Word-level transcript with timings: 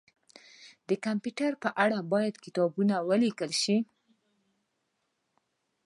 د 0.87 0.89
کمپيوټر 1.05 1.51
په 1.63 1.69
اړه 1.83 1.99
باید 2.11 2.35
کتابونه 2.45 2.95
ولیکل 3.09 3.51
شي 3.61 3.77